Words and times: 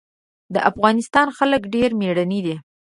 د 0.53 0.55
افغانستان 0.69 1.27
خلک 1.37 1.61
ډېر 1.73 1.89
مېړني 1.99 2.39
دي. 2.45 2.55